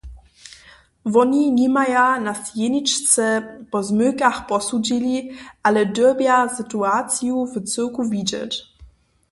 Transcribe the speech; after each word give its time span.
Woni 1.13 1.41
nimaja 1.57 2.05
nas 2.25 2.41
jeničce 2.61 3.27
po 3.71 3.83
zmylkach 3.89 4.39
posudźili, 4.49 5.15
ale 5.67 5.85
dyrbja 5.85 6.37
situaciju 6.57 7.37
w 7.51 7.53
cyłku 7.71 8.01
widźeć. 8.13 8.53